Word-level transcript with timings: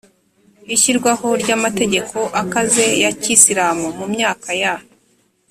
ishyirwaho 0.75 1.27
ry’amategeko 1.41 2.17
akaze 2.41 2.85
ya 3.03 3.11
kisilamu 3.21 3.87
mu 3.97 4.05
myaka 4.13 4.49
ya 4.61 4.73